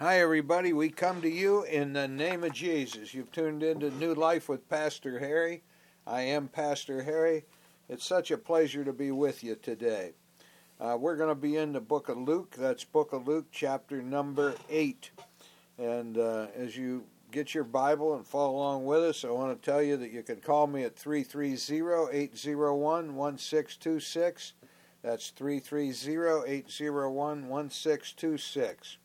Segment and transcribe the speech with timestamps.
[0.00, 0.72] Hi, everybody.
[0.72, 3.12] We come to you in the name of Jesus.
[3.12, 5.64] You've tuned into New Life with Pastor Harry.
[6.06, 7.46] I am Pastor Harry.
[7.88, 10.12] It's such a pleasure to be with you today.
[10.80, 12.54] Uh, we're going to be in the book of Luke.
[12.56, 15.10] That's book of Luke, chapter number 8.
[15.78, 19.68] And uh, as you get your Bible and follow along with us, I want to
[19.68, 21.54] tell you that you can call me at 330
[22.16, 24.52] 801 1626.
[25.02, 28.98] That's 330 801 1626.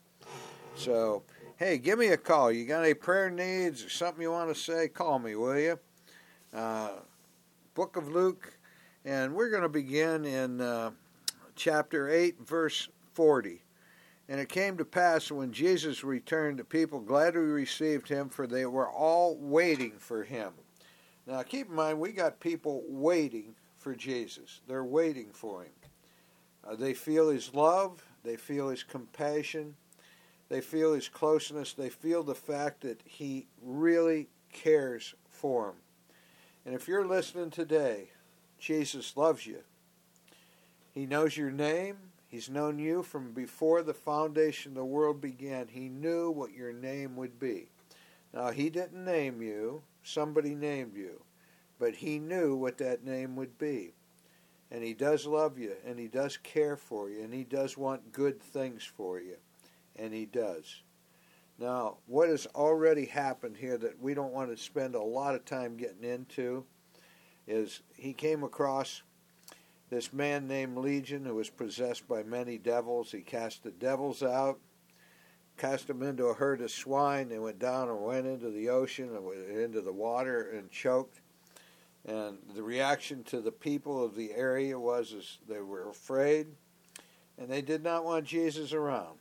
[0.75, 1.23] So,
[1.57, 2.51] hey, give me a call.
[2.51, 4.87] You got any prayer needs or something you want to say?
[4.87, 5.79] Call me, will you?
[6.53, 6.89] Uh,
[7.73, 8.57] Book of Luke,
[9.05, 10.91] and we're going to begin in uh,
[11.55, 13.63] chapter 8, verse 40.
[14.29, 18.65] And it came to pass when Jesus returned, the people gladly received him, for they
[18.65, 20.53] were all waiting for him.
[21.27, 24.61] Now, keep in mind, we got people waiting for Jesus.
[24.67, 25.71] They're waiting for him.
[26.67, 29.75] Uh, they feel his love, they feel his compassion,
[30.49, 31.73] they feel his closeness.
[31.73, 35.75] They feel the fact that he really cares for them.
[36.65, 38.09] And if you're listening today,
[38.59, 39.59] Jesus loves you.
[40.91, 41.97] He knows your name.
[42.29, 45.67] He's known you from before the foundation of the world began.
[45.67, 47.69] He knew what your name would be.
[48.33, 51.21] Now, he didn't name you, somebody named you,
[51.77, 53.93] but he knew what that name would be.
[54.71, 58.11] And he does love you, and he does care for you, and he does want
[58.11, 59.35] good things for you
[59.95, 60.81] and he does.
[61.59, 65.45] Now, what has already happened here that we don't want to spend a lot of
[65.45, 66.65] time getting into
[67.47, 69.03] is he came across
[69.89, 73.11] this man named Legion who was possessed by many devils.
[73.11, 74.59] He cast the devils out,
[75.57, 77.29] cast them into a herd of swine.
[77.29, 81.21] They went down and went into the ocean and into the water and choked.
[82.05, 86.47] And the reaction to the people of the area was is they were afraid
[87.37, 89.19] and they did not want Jesus around.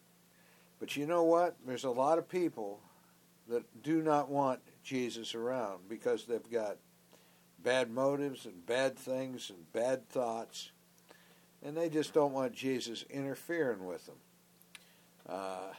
[0.83, 1.55] But you know what?
[1.65, 2.81] There's a lot of people
[3.49, 6.77] that do not want Jesus around because they've got
[7.63, 10.73] bad motives and bad things and bad thoughts,
[11.63, 14.17] and they just don't want Jesus interfering with them.
[15.29, 15.73] Uh,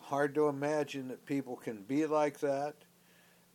[0.00, 2.74] hard to imagine that people can be like that,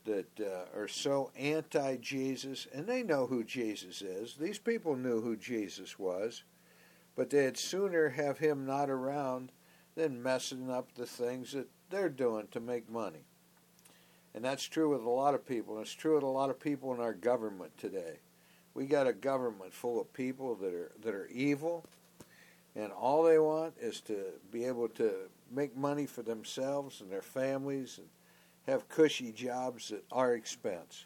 [0.05, 4.35] that uh, are so anti Jesus, and they know who Jesus is.
[4.35, 6.43] These people knew who Jesus was,
[7.17, 9.51] but they'd sooner have him not around
[9.95, 13.25] than messing up the things that they're doing to make money.
[14.33, 15.75] And that's true with a lot of people.
[15.75, 18.19] And it's true with a lot of people in our government today.
[18.73, 21.85] We got a government full of people that are that are evil,
[22.75, 27.21] and all they want is to be able to make money for themselves and their
[27.21, 28.07] families and
[28.67, 31.05] have cushy jobs at our expense.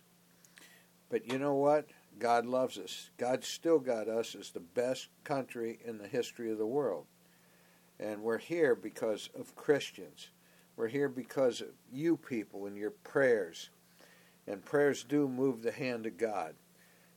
[1.09, 1.85] But you know what?
[2.17, 3.11] God loves us.
[3.17, 7.05] God still got us as the best country in the history of the world.
[7.99, 10.29] And we're here because of Christians.
[10.75, 13.69] We're here because of you people and your prayers.
[14.47, 16.55] And prayers do move the hand of God.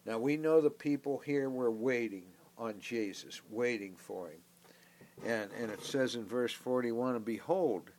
[0.04, 2.24] Now we know the people here were waiting
[2.58, 4.40] on Jesus, waiting for him.
[5.24, 7.90] And and it says in verse 41, and behold,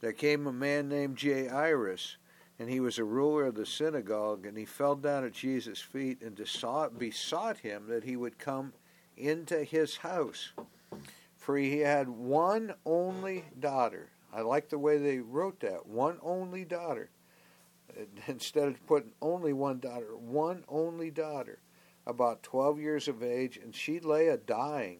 [0.00, 2.16] there came a man named Jairus,
[2.58, 6.20] and he was a ruler of the synagogue, and he fell down at Jesus' feet
[6.22, 8.72] and besought him that he would come
[9.16, 10.52] into his house
[11.48, 14.10] for he had one only daughter.
[14.34, 17.08] I like the way they wrote that one only daughter.
[18.26, 21.60] Instead of putting only one daughter, one only daughter,
[22.06, 24.98] about 12 years of age, and she lay a dying.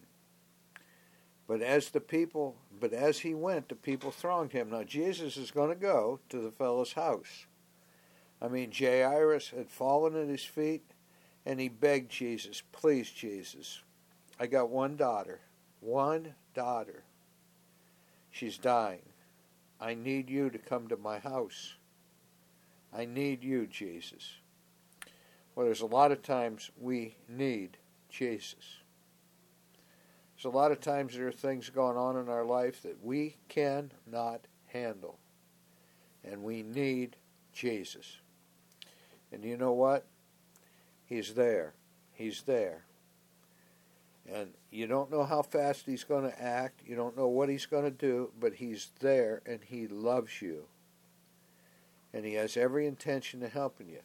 [1.46, 4.70] But as the people, but as he went, the people thronged him.
[4.70, 7.44] Now Jesus is going to go to the fellow's house.
[8.40, 10.92] I mean, Jairus had fallen at his feet,
[11.44, 13.82] and he begged Jesus, "Please, Jesus,
[14.40, 15.40] I got one daughter
[15.80, 17.02] one daughter.
[18.30, 19.02] She's dying.
[19.80, 21.74] I need you to come to my house.
[22.92, 24.36] I need you, Jesus.
[25.54, 27.76] Well, there's a lot of times we need
[28.08, 28.78] Jesus.
[30.36, 33.36] There's a lot of times there are things going on in our life that we
[33.48, 35.18] cannot handle.
[36.24, 37.16] And we need
[37.52, 38.18] Jesus.
[39.32, 40.06] And you know what?
[41.04, 41.74] He's there.
[42.12, 42.84] He's there.
[44.32, 46.82] And you don't know how fast he's going to act.
[46.84, 50.64] You don't know what he's going to do, but he's there and he loves you.
[52.12, 54.00] And he has every intention of helping you.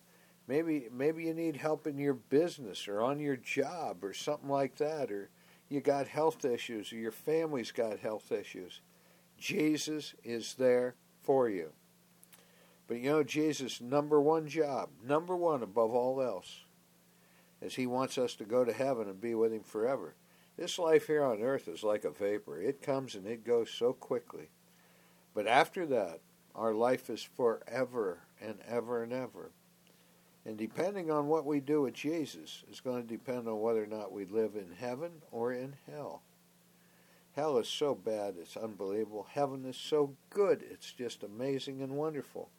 [0.47, 4.75] Maybe maybe you need help in your business or on your job or something like
[4.75, 5.29] that or
[5.69, 8.81] you got health issues or your family's got health issues.
[9.37, 11.71] Jesus is there for you.
[12.87, 16.62] But you know Jesus' number one job, number one above all else,
[17.63, 20.15] as he wants us to go to heaven and be with him forever.
[20.57, 22.61] This life here on earth is like a vapor.
[22.61, 24.49] It comes and it goes so quickly.
[25.33, 26.19] But after that,
[26.53, 29.51] our life is forever and ever and ever.
[30.45, 33.87] And depending on what we do with Jesus is going to depend on whether or
[33.87, 36.21] not we live in heaven or in hell.
[37.35, 39.25] Hell is so bad, it's unbelievable.
[39.31, 42.49] Heaven is so good, it's just amazing and wonderful.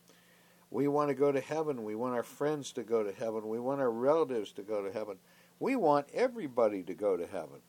[0.75, 1.85] We want to go to heaven.
[1.85, 3.47] We want our friends to go to heaven.
[3.47, 5.19] We want our relatives to go to heaven.
[5.61, 7.61] We want everybody to go to heaven.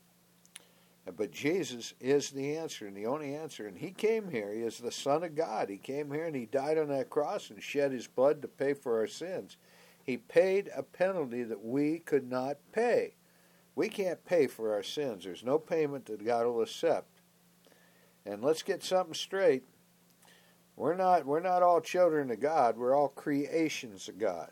[1.15, 3.67] But Jesus is the answer and the only answer.
[3.67, 4.51] And He came here.
[4.51, 5.69] He is the Son of God.
[5.69, 8.73] He came here and He died on that cross and shed His blood to pay
[8.73, 9.57] for our sins.
[10.03, 13.13] He paid a penalty that we could not pay.
[13.75, 15.25] We can't pay for our sins.
[15.25, 17.21] There's no payment that God will accept.
[18.25, 19.63] And let's get something straight.
[20.75, 22.77] We're not we're not all children of God.
[22.77, 24.51] We're all creations of God.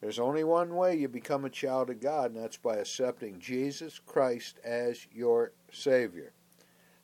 [0.00, 4.00] There's only one way you become a child of God, and that's by accepting Jesus
[4.04, 6.32] Christ as your Savior.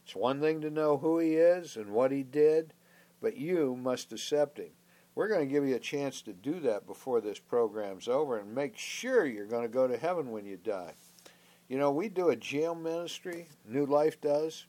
[0.05, 2.75] It's one thing to know who He is and what He did,
[3.21, 4.71] but you must accept Him.
[5.15, 8.55] We're going to give you a chance to do that before this program's over and
[8.55, 10.95] make sure you're going to go to heaven when you die.
[11.69, 14.67] You know, we do a jail ministry, New Life does,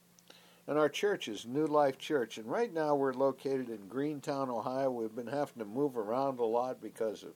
[0.69, 2.38] and our church is New Life Church.
[2.38, 4.92] And right now we're located in Greentown, Ohio.
[4.92, 7.31] We've been having to move around a lot because of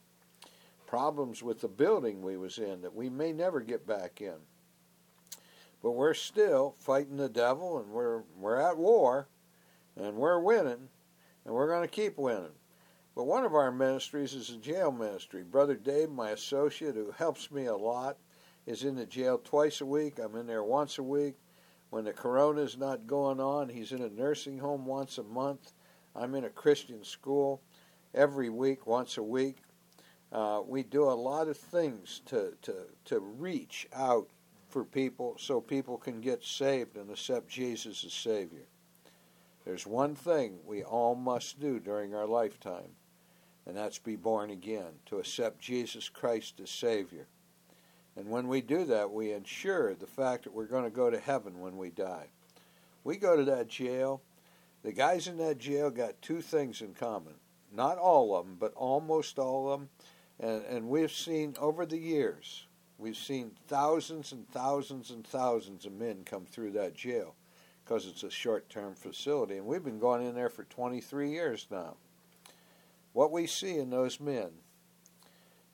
[0.85, 4.35] problems with the building we was in that we may never get back in.
[5.81, 9.27] But we're still fighting the devil and we're we're at war
[9.97, 10.89] and we're winning
[11.44, 12.53] and we're going to keep winning.
[13.15, 15.41] But one of our ministries is a jail ministry.
[15.41, 18.18] Brother Dave, my associate who helps me a lot,
[18.68, 20.19] is in the jail twice a week.
[20.19, 21.33] I'm in there once a week.
[21.93, 25.73] When the corona's not going on, he's in a nursing home once a month.
[26.15, 27.61] I'm in a Christian school
[28.15, 29.57] every week, once a week.
[30.31, 34.27] Uh, we do a lot of things to, to, to reach out
[34.69, 38.65] for people so people can get saved and accept Jesus as Savior.
[39.63, 42.95] There's one thing we all must do during our lifetime,
[43.67, 47.27] and that's be born again, to accept Jesus Christ as Savior.
[48.15, 51.19] And when we do that, we ensure the fact that we're going to go to
[51.19, 52.27] heaven when we die.
[53.04, 54.21] We go to that jail.
[54.83, 57.33] The guys in that jail got two things in common.
[57.71, 59.89] Not all of them, but almost all of them
[60.39, 62.68] and, and we've seen over the years,
[62.98, 67.36] we've seen thousands and thousands and thousands of men come through that jail
[67.83, 69.57] because it's a short term facility.
[69.57, 71.95] And we've been going in there for 23 years now.
[73.13, 74.50] What we see in those men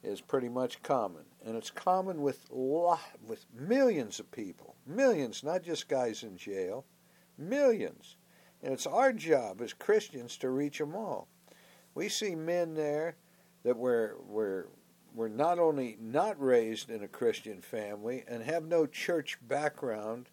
[0.04, 1.24] is pretty much common.
[1.46, 4.76] And it's common with, lot, with millions of people.
[4.86, 6.86] Millions, not just guys in jail.
[7.38, 8.16] Millions.
[8.62, 11.28] And it's our job as Christians to reach them all.
[11.96, 13.16] We see men there
[13.64, 14.66] that we're, we're,
[15.14, 20.30] we're not only not raised in a Christian family and have no church background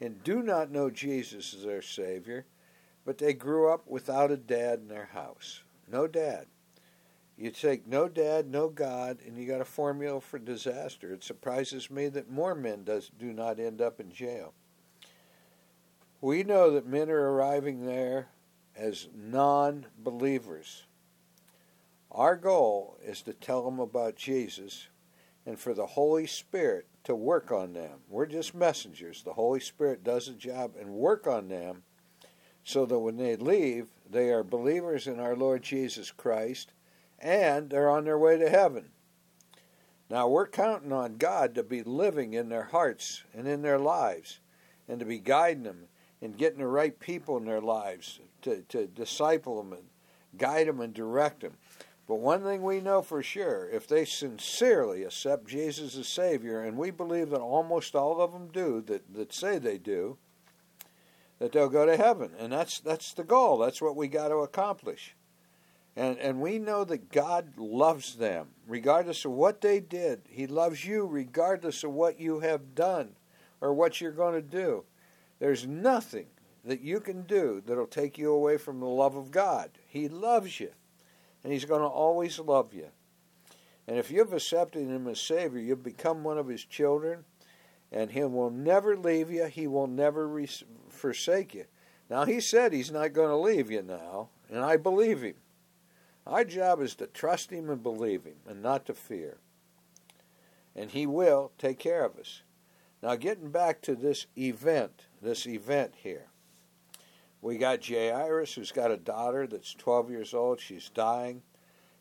[0.00, 2.46] and do not know Jesus as their Savior,
[3.04, 5.62] but they grew up without a dad in their house.
[5.90, 6.46] No dad.
[7.38, 11.12] You take no dad, no God, and you got a formula for disaster.
[11.12, 14.54] It surprises me that more men does, do not end up in jail.
[16.22, 18.28] We know that men are arriving there
[18.74, 20.84] as non believers.
[22.10, 24.88] Our goal is to tell them about Jesus
[25.44, 27.98] and for the Holy Spirit to work on them.
[28.08, 29.22] We're just messengers.
[29.22, 31.82] The Holy Spirit does a job and work on them
[32.64, 36.72] so that when they leave, they are believers in our Lord Jesus Christ
[37.18, 38.90] and they're on their way to heaven.
[40.08, 44.38] Now, we're counting on God to be living in their hearts and in their lives
[44.88, 45.88] and to be guiding them
[46.22, 49.82] and getting the right people in their lives to, to disciple them and
[50.38, 51.54] guide them and direct them.
[52.06, 56.76] But one thing we know for sure if they sincerely accept Jesus as Savior, and
[56.76, 60.18] we believe that almost all of them do, that, that say they do,
[61.40, 62.30] that they'll go to heaven.
[62.38, 63.58] And that's, that's the goal.
[63.58, 65.15] That's what we got to accomplish.
[65.96, 70.22] And, and we know that God loves them, regardless of what they did.
[70.28, 73.16] He loves you, regardless of what you have done
[73.62, 74.84] or what you're going to do.
[75.38, 76.26] There's nothing
[76.64, 79.70] that you can do that'll take you away from the love of God.
[79.88, 80.72] He loves you
[81.46, 82.88] and He's going to always love you.
[83.86, 87.24] And if you've accepted Him as Savior, you've become one of His children,
[87.92, 89.44] and He will never leave you.
[89.44, 90.48] He will never re-
[90.88, 91.66] forsake you.
[92.10, 95.36] Now, He said He's not going to leave you now, and I believe Him.
[96.26, 99.38] Our job is to trust Him and believe Him, and not to fear.
[100.74, 102.42] And He will take care of us.
[103.02, 106.26] Now, getting back to this event, this event here.
[107.40, 110.58] We got Jairus, who's got a daughter that's 12 years old.
[110.58, 111.42] She's dying.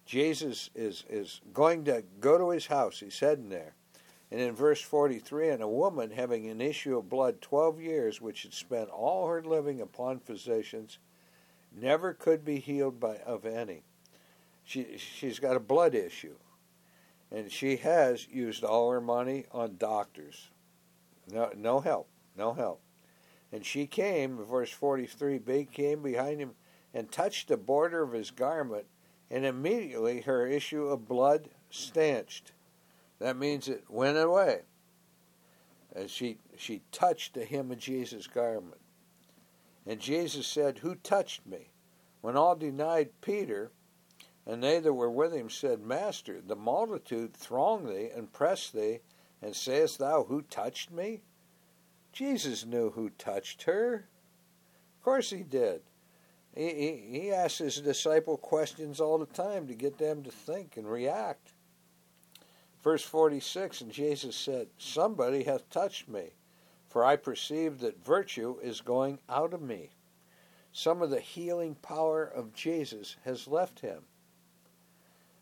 [0.05, 2.99] Jesus is, is going to go to his house.
[2.99, 3.75] He's heading there.
[4.31, 8.43] And in verse 43, and a woman having an issue of blood 12 years, which
[8.43, 10.97] had spent all her living upon physicians,
[11.71, 13.83] never could be healed by of any.
[14.65, 16.35] She she's got a blood issue,
[17.31, 20.49] and she has used all her money on doctors.
[21.31, 22.81] No no help, no help.
[23.51, 25.37] And she came, verse forty three.
[25.37, 26.55] Big came behind him
[26.93, 28.87] and touched the border of his garment,
[29.29, 32.51] and immediately her issue of blood stanched.
[33.19, 34.61] That means it went away.
[35.95, 38.81] And she she touched the hem of Jesus' garment.
[39.85, 41.69] And Jesus said, Who touched me?
[42.21, 43.71] When all denied Peter,
[44.47, 48.99] and they that were with him said, Master, the multitude throng thee and press thee,
[49.41, 51.21] and sayest thou, Who touched me?
[52.13, 54.07] Jesus knew who touched her.
[54.97, 55.81] Of course he did.
[56.55, 60.77] He, he, he asked his disciple questions all the time to get them to think
[60.77, 61.53] and react.
[62.81, 66.33] Verse 46 And Jesus said, Somebody hath touched me,
[66.87, 69.89] for I perceive that virtue is going out of me.
[70.71, 74.03] Some of the healing power of Jesus has left him.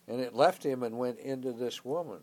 [0.08, 2.22] And it left him and went into this woman.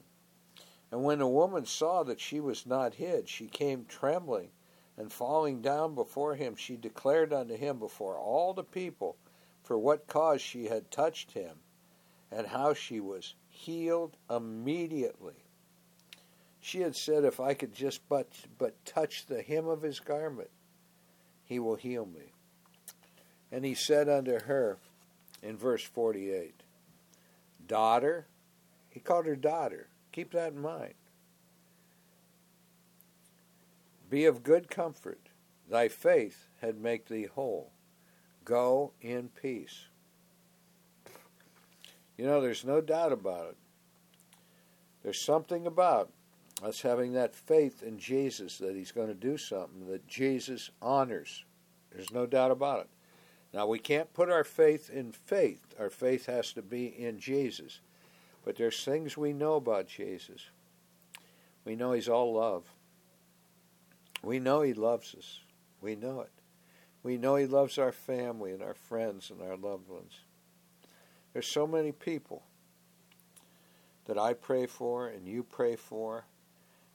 [0.91, 4.51] And when the woman saw that she was not hid, she came trembling,
[4.97, 9.17] and falling down before him, she declared unto him before all the people
[9.63, 11.57] for what cause she had touched him,
[12.33, 15.45] and how she was healed immediately.
[16.61, 20.51] She had said, If I could just but, but touch the hem of his garment,
[21.45, 22.33] he will heal me.
[23.51, 24.79] And he said unto her
[25.43, 26.55] in verse 48,
[27.71, 28.27] Daughter,
[28.89, 29.87] he called her daughter.
[30.11, 30.95] Keep that in mind.
[34.11, 35.29] Be of good comfort.
[35.69, 37.71] Thy faith had made thee whole.
[38.45, 39.85] Go in peace.
[42.19, 43.57] You know, there's no doubt about it.
[45.05, 46.11] There's something about
[46.65, 51.45] us having that faith in Jesus that He's going to do something that Jesus honors.
[51.93, 52.89] There's no doubt about it.
[53.53, 57.81] Now, we can't put our faith in faith, our faith has to be in Jesus.
[58.45, 60.47] But there's things we know about Jesus.
[61.65, 62.65] We know He's all love.
[64.23, 65.41] We know He loves us.
[65.81, 66.31] We know it.
[67.03, 70.21] We know He loves our family and our friends and our loved ones.
[71.33, 72.43] There's so many people
[74.07, 76.25] that I pray for and you pray for,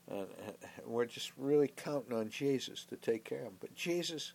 [0.10, 0.28] and,
[0.86, 3.58] we're just really counting on Jesus to take care of them.
[3.60, 4.34] But Jesus,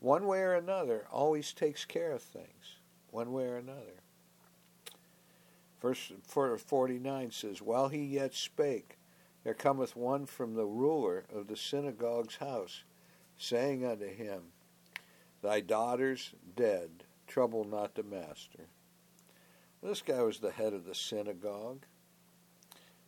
[0.00, 2.76] one way or another, always takes care of things,
[3.10, 4.02] one way or another.
[5.80, 8.98] Verse 49 says, While he yet spake,
[9.44, 12.84] there cometh one from the ruler of the synagogue's house,
[13.36, 14.52] saying unto him,
[15.42, 18.66] Thy daughter's dead, trouble not the master.
[19.82, 21.84] This guy was the head of the synagogue.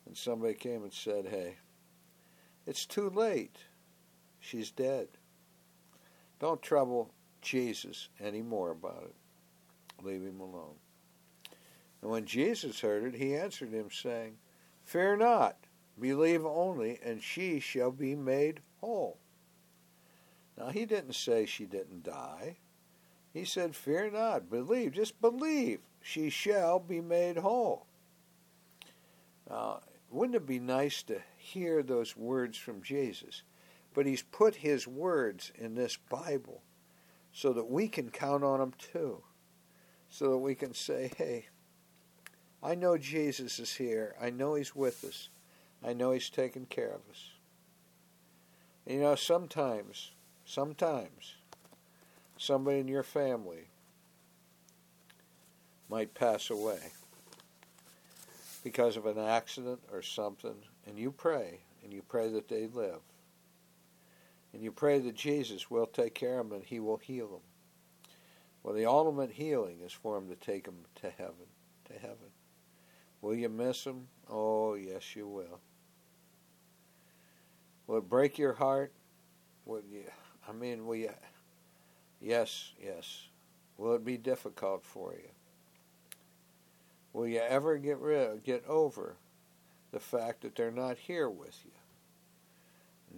[0.05, 1.57] And somebody came and said, Hey,
[2.65, 3.57] it's too late.
[4.39, 5.09] She's dead.
[6.39, 10.05] Don't trouble Jesus any more about it.
[10.05, 10.75] Leave him alone.
[12.01, 14.37] And when Jesus heard it, he answered him, saying,
[14.85, 15.57] Fear not,
[15.99, 19.17] believe only, and she shall be made whole.
[20.57, 22.57] Now, he didn't say she didn't die.
[23.33, 27.85] He said, Fear not, believe, just believe, she shall be made whole.
[29.49, 33.43] Now, wouldn't it be nice to hear those words from Jesus?
[33.99, 36.61] But he's put his words in this Bible
[37.33, 39.23] so that we can count on them too.
[40.09, 41.47] So that we can say, hey,
[42.63, 44.15] I know Jesus is here.
[44.21, 45.27] I know he's with us.
[45.85, 47.31] I know he's taking care of us.
[48.87, 50.11] You know, sometimes,
[50.45, 51.33] sometimes,
[52.37, 53.67] somebody in your family
[55.89, 56.93] might pass away
[58.63, 60.55] because of an accident or something,
[60.87, 63.01] and you pray, and you pray that they live.
[64.53, 67.41] And you pray that Jesus will take care of them and he will heal them.
[68.63, 71.47] Well, the ultimate healing is for him to take them to heaven,
[71.85, 72.31] to heaven.
[73.21, 74.07] Will you miss them?
[74.29, 75.59] Oh, yes, you will.
[77.87, 78.93] Will it break your heart?
[79.65, 80.03] Will you,
[80.47, 81.11] I mean, will you?
[82.21, 83.27] Yes, yes.
[83.77, 85.29] Will it be difficult for you?
[87.13, 89.15] Will you ever get rid, get over
[89.91, 91.71] the fact that they're not here with you?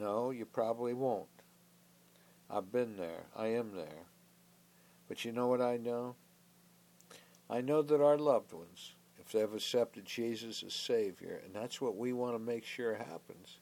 [0.02, 1.28] No, you probably won't.
[2.50, 3.26] I've been there.
[3.36, 4.08] I am there.
[5.08, 6.16] But you know what I know?
[7.48, 11.98] I know that our loved ones, if they've accepted Jesus as Savior, and that's what
[11.98, 13.60] we want to make sure happens,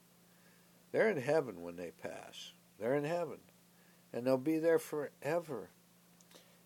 [0.94, 2.54] they're in heaven when they pass.
[2.80, 3.40] They're in heaven.
[4.14, 5.72] And they'll be there forever.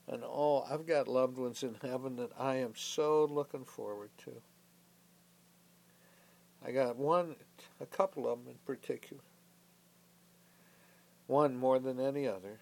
[0.08, 4.34] And oh, I've got loved ones in heaven that I am so looking forward to.
[6.64, 7.38] I got one,
[7.82, 9.24] a couple of them in particular.
[11.28, 12.60] One more than any other.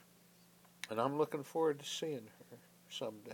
[0.89, 2.57] And I'm looking forward to seeing her
[2.89, 3.31] someday.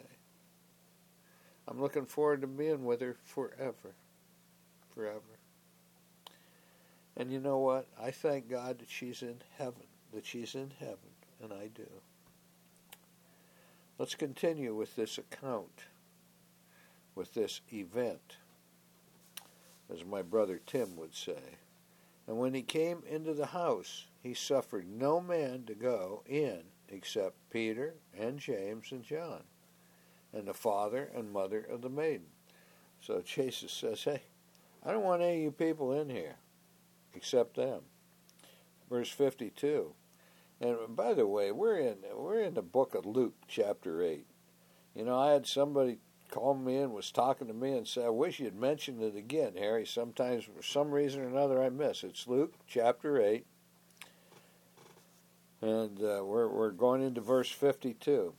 [1.68, 3.96] I'm looking forward to being with her forever.
[4.94, 5.22] Forever.
[7.18, 7.88] And you know what?
[8.02, 10.98] I thank God that she's in heaven, that she's in heaven,
[11.44, 11.88] and I do.
[13.98, 15.86] Let's continue with this account,
[17.16, 18.38] with this event,
[19.92, 21.58] as my brother Tim would say.
[22.28, 27.50] And when he came into the house, he suffered no man to go in except
[27.50, 29.44] Peter and James and John,
[30.34, 32.28] and the father and mother of the maiden.
[33.00, 34.24] So Jesus says, Hey,
[34.86, 36.36] I don't want any of you people in here
[37.14, 37.84] except them.
[38.90, 39.94] Verse 52.
[40.60, 44.26] And by the way, we're in we're in the book of Luke, chapter eight.
[44.96, 46.00] You know, I had somebody
[46.32, 49.56] call me in, was talking to me, and said, "I wish you'd mentioned it again,
[49.56, 49.86] Harry.
[49.86, 53.46] Sometimes, for some reason or another, I miss." It's Luke chapter eight,
[55.62, 58.34] and uh, we're we're going into verse fifty-two.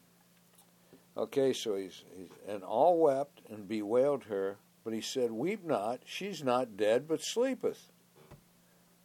[1.16, 6.00] Okay, so he's, he's and all wept and bewailed her, but he said, "Weep not;
[6.04, 7.90] she's not dead, but sleepeth."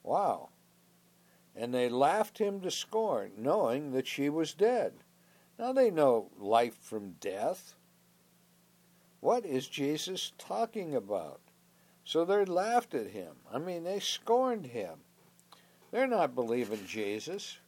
[0.04, 0.50] Wow.
[1.56, 4.94] And they laughed him to scorn, knowing that she was dead.
[5.60, 7.76] Now they know life from death.
[9.20, 11.40] What is Jesus talking about?
[12.04, 13.36] So they laughed at him.
[13.52, 15.00] I mean, they scorned him.
[15.92, 17.60] They're not believing Jesus.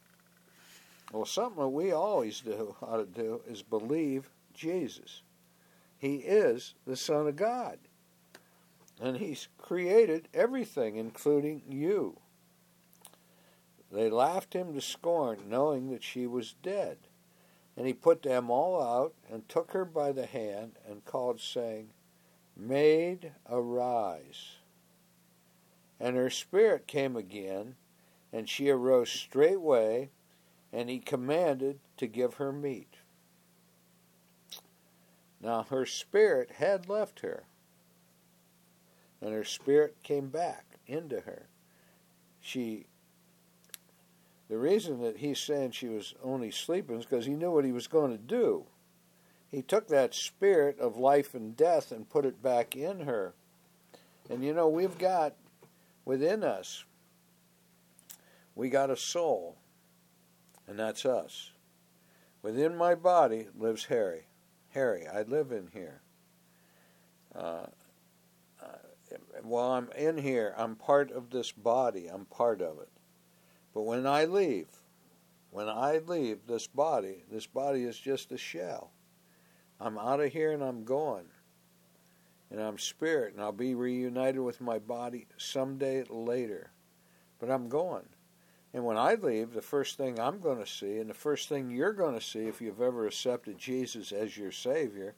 [1.12, 5.22] Well, something that we always do ought to do is believe Jesus.
[5.98, 7.78] He is the Son of God.
[9.00, 12.18] And He's created everything, including you.
[13.90, 16.98] They laughed him to scorn, knowing that she was dead.
[17.76, 21.90] And he put them all out, and took her by the hand, and called, saying,
[22.56, 24.56] Maid, arise.
[26.00, 27.76] And her spirit came again,
[28.32, 30.10] and she arose straightway,
[30.72, 32.96] and he commanded to give her meat.
[35.40, 37.44] Now her spirit had left her,
[39.20, 41.48] and her spirit came back into her.
[42.40, 42.86] She
[44.48, 47.72] the reason that he's saying she was only sleeping is because he knew what he
[47.72, 48.66] was going to do.
[49.50, 53.34] He took that spirit of life and death and put it back in her.
[54.30, 55.34] And you know, we've got
[56.04, 56.84] within us,
[58.54, 59.56] we got a soul,
[60.76, 61.52] and that's us.
[62.42, 64.26] Within my body lives Harry.
[64.74, 66.02] Harry, I live in here.
[67.34, 67.68] Uh,
[68.62, 72.90] uh, while I'm in here, I'm part of this body, I'm part of it.
[73.72, 74.68] But when I leave,
[75.50, 78.90] when I leave this body, this body is just a shell.
[79.80, 81.24] I'm out of here and I'm gone.
[82.50, 86.70] And I'm spirit, and I'll be reunited with my body someday later.
[87.38, 88.08] But I'm going.
[88.76, 91.70] And when I leave, the first thing I'm going to see, and the first thing
[91.70, 95.14] you're going to see if you've ever accepted Jesus as your Savior,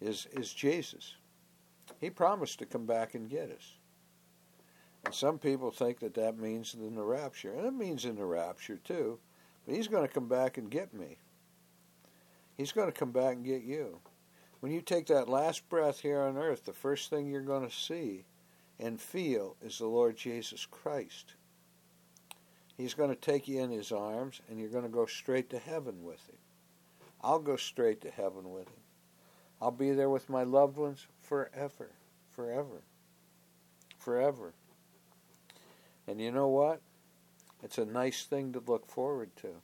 [0.00, 1.16] is, is Jesus.
[2.00, 3.74] He promised to come back and get us.
[5.04, 7.52] And some people think that that means in the rapture.
[7.52, 9.18] And it means in the rapture too.
[9.66, 11.18] But he's going to come back and get me.
[12.56, 13.98] He's going to come back and get you.
[14.60, 17.74] When you take that last breath here on earth, the first thing you're going to
[17.74, 18.26] see
[18.78, 21.34] and feel is the Lord Jesus Christ.
[22.80, 25.58] He's going to take you in his arms and you're going to go straight to
[25.58, 26.38] heaven with him.
[27.22, 28.82] I'll go straight to heaven with him.
[29.60, 31.90] I'll be there with my loved ones forever,
[32.30, 32.80] forever,
[33.98, 34.54] forever.
[36.06, 36.80] And you know what?
[37.62, 39.56] It's a nice thing to look forward to.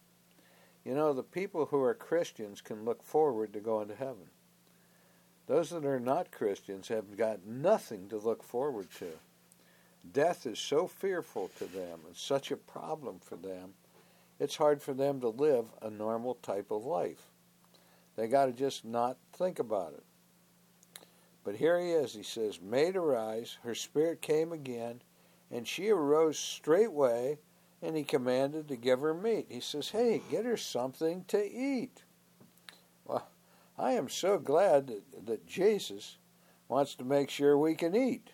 [0.85, 4.29] You know, the people who are Christians can look forward to going to heaven.
[5.47, 9.13] Those that are not Christians have got nothing to look forward to.
[10.13, 13.75] Death is so fearful to them and such a problem for them,
[14.39, 17.31] it's hard for them to live a normal type of life.
[18.17, 20.05] They got to just not think about it.
[21.45, 22.13] But here he is.
[22.13, 25.01] He says, Maid arise, her spirit came again,
[25.51, 27.39] and she arose straightway,
[27.81, 29.47] and he commanded to give her meat.
[29.49, 32.03] He says, Hey, get her something to eat.
[33.05, 33.29] Well,
[33.79, 36.17] I am so glad that, that Jesus
[36.69, 38.31] wants to make sure we can eat.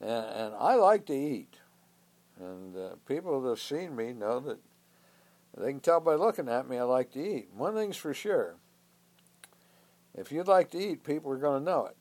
[0.00, 1.54] And, and I like to eat.
[2.40, 4.58] And uh, people that have seen me know that
[5.56, 7.48] they can tell by looking at me I like to eat.
[7.52, 8.56] One thing's for sure
[10.18, 11.96] if you'd like to eat, people are going to know it.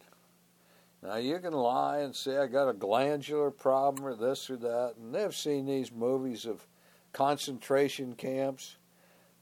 [1.03, 4.95] Now you can lie and say I got a glandular problem or this or that,
[4.97, 6.65] and they've seen these movies of
[7.13, 8.77] concentration camps.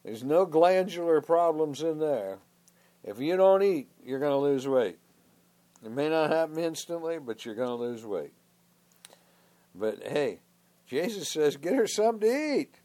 [0.03, 2.39] There's no glandular problems in there.
[3.03, 4.97] If you don't eat, you're going to lose weight.
[5.83, 8.33] It may not happen instantly, but you're going to lose weight.
[9.77, 10.39] But hey,
[10.88, 12.79] Jesus says, get her something to eat.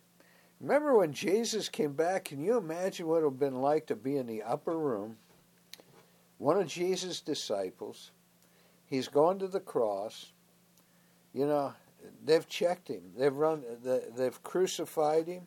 [0.61, 2.25] Remember when Jesus came back?
[2.27, 5.17] Can you imagine what it would have been like to be in the upper room?
[6.39, 8.11] One of Jesus' disciples,
[8.87, 10.33] he's going to the cross.
[11.33, 11.73] You know,
[12.25, 13.03] they've checked him.
[13.17, 13.63] They've run.
[14.17, 15.47] They've crucified him.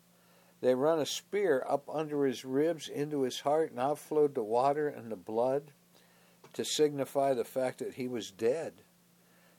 [0.61, 4.43] They run a spear up under his ribs into his heart, and out flowed the
[4.43, 5.71] water and the blood
[6.53, 8.73] to signify the fact that he was dead.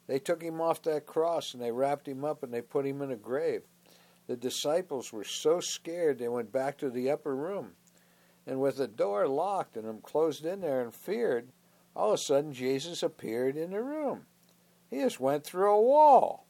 [0.07, 3.01] They took him off that cross and they wrapped him up and they put him
[3.03, 3.63] in a grave.
[4.27, 7.73] The disciples were so scared they went back to the upper room.
[8.47, 11.49] And with the door locked and them closed in there and feared,
[11.97, 14.27] all of a sudden Jesus appeared in the room.
[14.91, 16.47] He just went through a wall.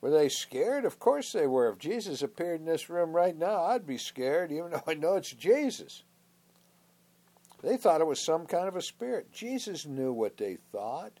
[0.00, 0.84] Were they scared?
[0.84, 1.70] Of course they were.
[1.70, 5.14] If Jesus appeared in this room right now, I'd be scared, even though I know
[5.14, 6.02] it's Jesus.
[7.62, 9.32] They thought it was some kind of a spirit.
[9.32, 11.12] Jesus knew what they thought.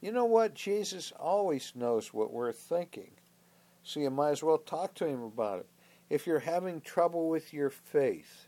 [0.00, 0.54] You know what?
[0.54, 3.10] Jesus always knows what we're thinking.
[3.82, 5.66] So you might as well talk to him about it.
[6.08, 8.46] If you're having trouble with your faith,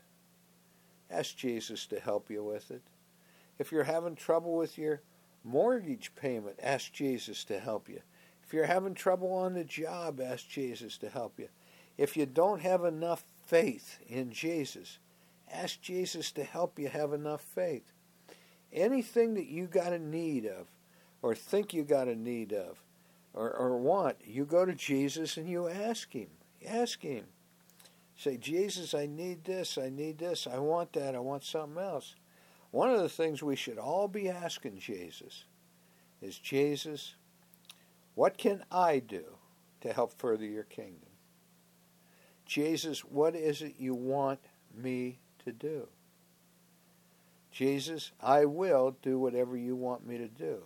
[1.09, 2.81] ask Jesus to help you with it.
[3.59, 5.01] If you're having trouble with your
[5.43, 8.01] mortgage payment, ask Jesus to help you.
[8.45, 11.49] If you're having trouble on the job, ask Jesus to help you.
[11.97, 14.97] If you don't have enough faith in Jesus,
[15.51, 17.93] ask Jesus to help you have enough faith.
[18.71, 20.67] Anything that you got a need of,
[21.23, 22.83] or think you got a need of,
[23.33, 26.27] or, or want, you go to Jesus and you ask Him.
[26.67, 27.23] Ask Him.
[28.15, 32.15] Say, Jesus, I need this, I need this, I want that, I want something else.
[32.69, 35.45] One of the things we should all be asking Jesus
[36.21, 37.15] is, Jesus,
[38.15, 39.23] what can I do
[39.81, 41.09] to help further your kingdom?
[42.45, 44.39] Jesus, what is it you want
[44.75, 45.87] me to do?
[47.51, 50.63] Jesus, I will do whatever you want me to do.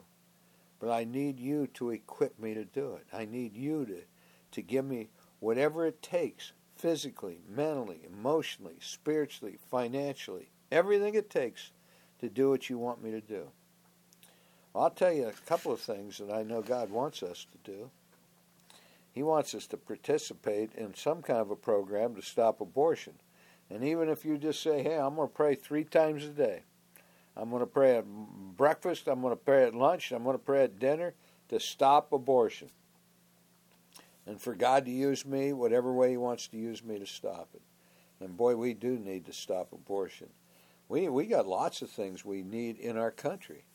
[0.80, 3.08] But I need you to equip me to do it.
[3.12, 4.02] I need you to,
[4.52, 5.10] to give me
[5.40, 11.72] whatever it takes physically, mentally, emotionally, spiritually, financially, everything it takes
[12.20, 13.50] to do what you want me to do.
[14.76, 17.90] I'll tell you a couple of things that I know God wants us to do.
[19.12, 23.14] He wants us to participate in some kind of a program to stop abortion.
[23.70, 26.62] And even if you just say, hey, I'm going to pray three times a day,
[27.38, 28.06] I'm going to pray at
[28.58, 31.14] breakfast, I'm going to pray at lunch, I'm going to pray at dinner
[31.50, 32.70] to stop abortion.
[34.26, 37.50] And for God to use me whatever way He wants to use me to stop
[37.54, 37.62] it.
[38.20, 40.30] And boy, we do need to stop abortion.
[40.90, 43.66] We, we got lots of things we need in our country.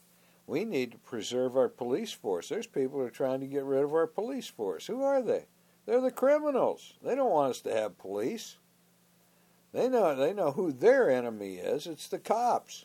[0.46, 2.48] We need to preserve our police force.
[2.48, 4.88] There's people who are trying to get rid of our police force.
[4.88, 5.46] Who are they?
[5.86, 6.94] They're the criminals.
[7.02, 8.58] They don't want us to have police.
[9.72, 11.86] They know they know who their enemy is.
[11.86, 12.84] It's the cops.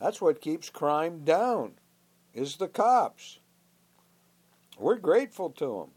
[0.00, 1.72] That's what keeps crime down,
[2.32, 3.40] is the cops.
[4.78, 5.90] We're grateful to them.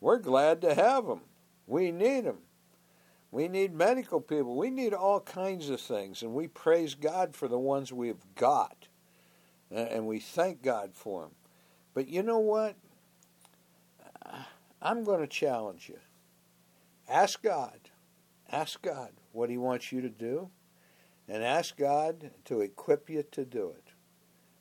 [0.00, 1.20] We're glad to have them.
[1.66, 2.38] We need them.
[3.30, 4.56] We need medical people.
[4.56, 8.88] We need all kinds of things, and we praise God for the ones we've got,
[9.70, 11.32] and we thank God for them.
[11.94, 12.76] But you know what?
[14.82, 15.98] I'm going to challenge you.
[17.08, 17.78] Ask God.
[18.50, 20.50] Ask God what He wants you to do
[21.30, 23.92] and ask God to equip you to do it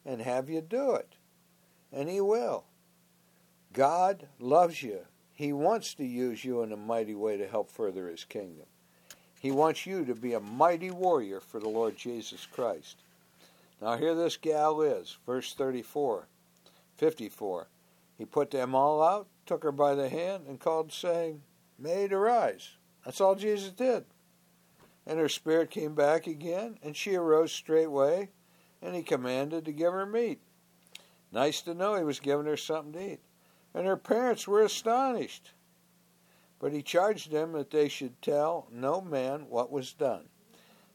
[0.05, 1.15] and have you do it.
[1.91, 2.65] And He will.
[3.73, 4.99] God loves you.
[5.33, 8.67] He wants to use you in a mighty way to help further His kingdom.
[9.39, 12.97] He wants you to be a mighty warrior for the Lord Jesus Christ.
[13.81, 16.27] Now, here this gal is, verse 34,
[16.97, 17.67] 54.
[18.17, 21.41] He put them all out, took her by the hand, and called, saying,
[21.79, 22.71] Maid, arise.
[23.05, 24.03] That's all Jesus did.
[25.09, 28.29] And her spirit came back again, and she arose straightway,
[28.79, 30.39] and he commanded to give her meat.
[31.31, 33.19] Nice to know he was giving her something to eat.
[33.73, 35.53] And her parents were astonished.
[36.59, 40.25] But he charged them that they should tell no man what was done.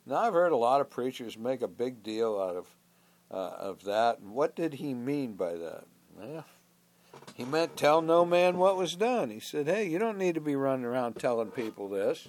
[0.07, 2.69] Now I've heard a lot of preachers make a big deal out of
[3.33, 4.21] uh, of that.
[4.21, 5.87] what did he mean by that?
[6.17, 6.45] Well,
[7.35, 9.31] he meant tell no man what was done.
[9.31, 12.29] He said, "Hey, you don't need to be running around telling people this."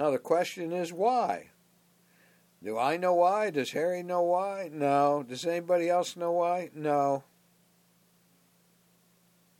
[0.00, 1.48] Now the question is why?
[2.64, 3.50] Do I know why?
[3.50, 4.70] Does Harry know why?
[4.72, 5.22] No.
[5.28, 6.70] Does anybody else know why?
[6.74, 7.22] No.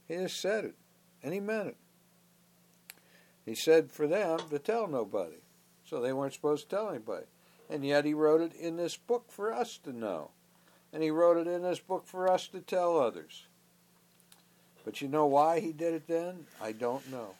[0.09, 0.77] He just said it,
[1.23, 1.77] and he meant it.
[3.45, 5.43] He said for them to tell nobody,
[5.85, 7.27] so they weren't supposed to tell anybody.
[7.69, 10.31] And yet he wrote it in this book for us to know.
[10.91, 13.45] And he wrote it in this book for us to tell others.
[14.87, 16.47] But you know why he did it then?
[16.63, 17.35] I don't know.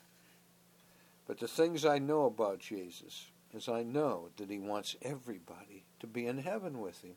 [1.31, 6.05] But the things I know about Jesus is I know that he wants everybody to
[6.05, 7.15] be in heaven with him.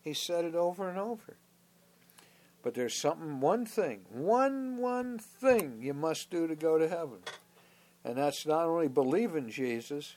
[0.00, 1.38] He said it over and over.
[2.62, 7.18] But there's something, one thing, one, one thing you must do to go to heaven.
[8.04, 10.14] And that's not only believe in Jesus,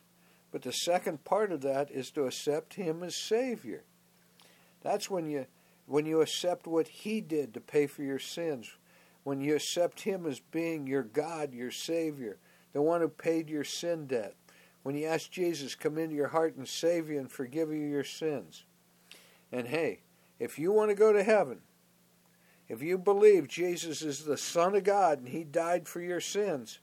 [0.51, 3.85] but the second part of that is to accept him as Savior.
[4.83, 5.47] That's when you
[5.87, 8.69] when you accept what he did to pay for your sins,
[9.23, 12.37] when you accept him as being your God, your Savior,
[12.75, 14.35] the one who paid your sin debt,
[14.83, 18.03] when you ask Jesus come into your heart and save you and forgive you your
[18.03, 18.65] sins.
[19.49, 20.01] And hey,
[20.39, 21.59] if you want to go to heaven,
[22.67, 26.79] if you believe Jesus is the Son of God and He died for your sins,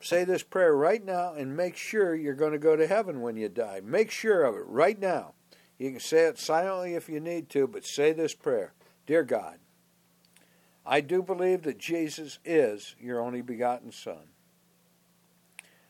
[0.00, 3.36] say this prayer right now and make sure you're going to go to heaven when
[3.36, 3.80] you die.
[3.84, 5.34] Make sure of it right now.
[5.78, 8.72] You can say it silently if you need to, but say this prayer
[9.06, 9.58] Dear God,
[10.84, 14.26] I do believe that Jesus is your only begotten Son.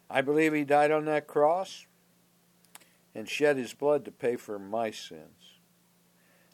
[0.09, 1.87] I believe He died on that cross
[3.14, 5.57] and shed His blood to pay for my sins.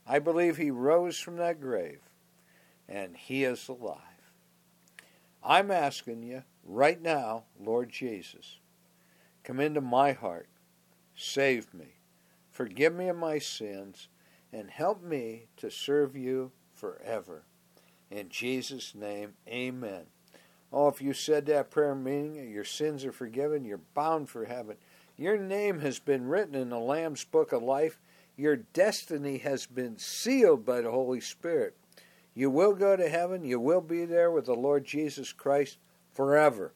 [0.06, 2.00] I believe he rose from that grave
[2.88, 3.98] and he is alive.
[5.42, 8.58] I'm asking you right now, Lord Jesus,
[9.44, 10.48] come into my heart,
[11.16, 11.96] save me,
[12.50, 14.08] forgive me of my sins,
[14.52, 17.44] and help me to serve you forever.
[18.10, 20.06] In Jesus' name, amen.
[20.72, 24.76] Oh, if you said that prayer meaning your sins are forgiven, you're bound for heaven.
[25.16, 27.98] Your name has been written in the Lamb's Book of Life
[28.36, 31.76] your destiny has been sealed by the Holy Spirit.
[32.34, 33.44] You will go to heaven.
[33.44, 35.78] You will be there with the Lord Jesus Christ
[36.12, 36.72] forever.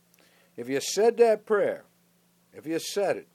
[0.57, 1.85] If you said that prayer,
[2.53, 3.29] if you said it,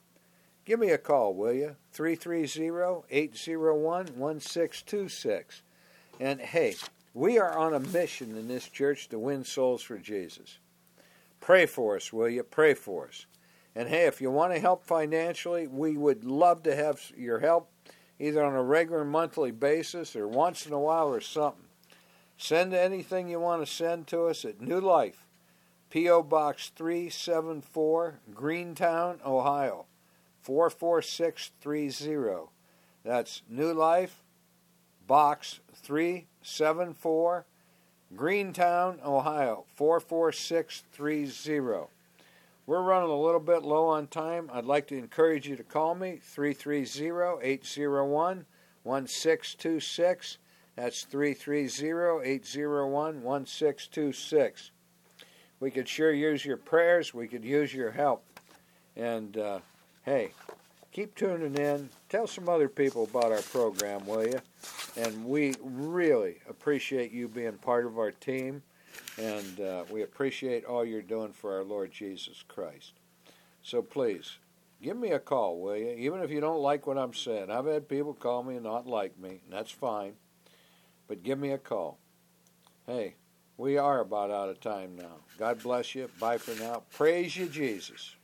[0.65, 1.75] give me a call, will you?
[1.91, 3.81] 330 801
[4.15, 5.61] 1626.
[6.19, 6.75] And hey,
[7.13, 10.59] we are on a mission in this church to win souls for Jesus.
[11.39, 12.43] Pray for us, will you?
[12.43, 13.25] Pray for us.
[13.75, 17.71] And hey, if you want to help financially, we would love to have your help
[18.19, 21.65] either on a regular monthly basis or once in a while or something.
[22.37, 25.25] Send anything you want to send to us at New Life,
[25.89, 26.23] P.O.
[26.23, 29.85] Box 374, Greentown, Ohio
[30.41, 32.51] 44630.
[33.03, 34.23] That's New Life,
[35.07, 36.30] Box 374,
[38.15, 41.87] Greentown, Ohio 44630.
[42.67, 44.49] We're running a little bit low on time.
[44.53, 48.45] I'd like to encourage you to call me 330 801
[48.83, 50.37] 1626.
[50.75, 54.71] That's 330 801 1626.
[55.59, 57.13] We could sure use your prayers.
[57.13, 58.23] We could use your help.
[58.95, 59.59] And uh,
[60.03, 60.31] hey,
[60.91, 61.89] keep tuning in.
[62.11, 64.41] Tell some other people about our program, will you?
[64.97, 68.63] And we really appreciate you being part of our team
[69.17, 72.95] and uh, we appreciate all you're doing for our Lord Jesus Christ.
[73.63, 74.39] So please,
[74.83, 75.91] give me a call, will you?
[75.91, 77.49] Even if you don't like what I'm saying.
[77.49, 80.15] I've had people call me and not like me, and that's fine.
[81.07, 81.97] But give me a call.
[82.85, 83.15] Hey,
[83.55, 85.19] we are about out of time now.
[85.37, 86.09] God bless you.
[86.19, 86.83] Bye for now.
[86.91, 88.17] Praise you, Jesus.